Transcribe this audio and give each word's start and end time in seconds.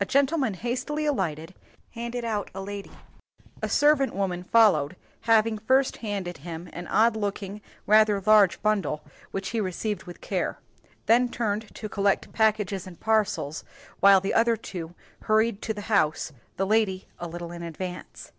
A 0.00 0.04
gentleman 0.04 0.52
hastily 0.52 1.06
alighted, 1.06 1.54
handed 1.92 2.26
out 2.26 2.50
a 2.54 2.60
lady; 2.60 2.90
a 3.62 3.70
servant 3.70 4.14
woman 4.14 4.42
followed 4.44 4.96
having 5.22 5.56
first 5.56 5.96
handed 6.04 6.36
him 6.36 6.68
an 6.74 6.86
odd 6.88 7.16
looking, 7.16 7.62
rather 7.86 8.20
large 8.26 8.60
bundle, 8.60 9.02
which 9.30 9.48
he 9.56 9.58
received 9.62 10.02
with 10.02 10.20
care 10.20 10.58
then 11.06 11.30
turned 11.30 11.74
to 11.74 11.88
collect 11.88 12.34
packages 12.34 12.86
and 12.86 13.00
parcels, 13.00 13.64
while 14.00 14.20
the 14.20 14.34
other 14.34 14.58
two 14.58 14.94
hurried 15.22 15.62
to 15.62 15.72
the 15.72 15.80
house, 15.88 16.32
the 16.58 16.66
lady 16.66 17.08
a 17.18 17.26
little 17.26 17.50
in 17.50 17.62
advance. 17.62 18.32